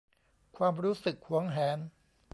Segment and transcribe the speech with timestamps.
[0.57, 1.77] ความรู้สึกหวงแหน